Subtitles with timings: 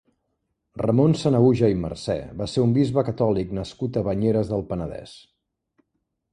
[0.81, 5.17] Ramon Sanahuja i Marcé va ser un bisbe catòlic nascut a Banyeres del Penedès.